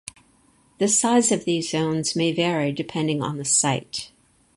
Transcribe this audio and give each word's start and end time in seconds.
The 0.79 0.87
size 0.87 1.31
of 1.31 1.45
these 1.45 1.69
zones 1.69 2.15
may 2.15 2.31
vary 2.31 2.71
depending 2.71 3.21
on 3.21 3.37
the 3.37 3.45
site. 3.45 4.11